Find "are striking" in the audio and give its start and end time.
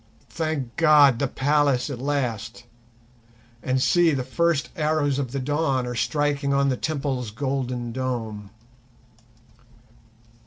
5.85-6.55